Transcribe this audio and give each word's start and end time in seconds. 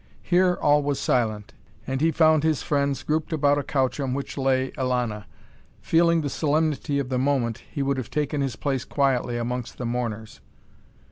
Here 0.23 0.55
all 0.55 0.81
was 0.81 0.99
silent, 0.99 1.53
and 1.85 2.01
he 2.01 2.09
found 2.09 2.41
his 2.43 2.63
friends 2.63 3.03
grouped 3.03 3.31
about 3.31 3.59
a 3.59 3.63
couch 3.63 3.99
on 3.99 4.15
which 4.15 4.35
lay 4.35 4.71
Elana. 4.75 5.25
Feeling 5.79 6.21
the 6.21 6.27
solemnity 6.29 6.97
of 6.97 7.09
the 7.09 7.19
moment, 7.19 7.59
he 7.71 7.83
would 7.83 7.97
have 7.97 8.09
taken 8.09 8.41
his 8.41 8.55
place 8.55 8.83
quietly 8.83 9.37
amongst 9.37 9.77
the 9.77 9.85
mourners. 9.85 10.41